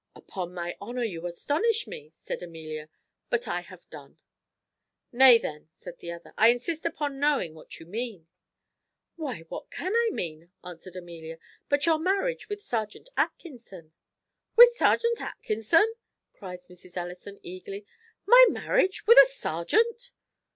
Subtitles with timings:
[0.15, 2.89] "Upon my honour, you astonish me," said Amelia;
[3.29, 4.17] "but I have done."
[5.11, 8.25] "Nay then," said the other, "I insist upon knowing what you mean."
[9.15, 11.37] "Why, what can I mean," answered Amelia,
[11.69, 13.93] "but your marriage with serjeant Atkinson?"
[14.55, 15.93] "With serjeant Atkinson!"
[16.33, 16.97] cries Mrs.
[16.97, 17.85] Ellison eagerly,
[18.25, 20.13] "my marriage with a serjeant!"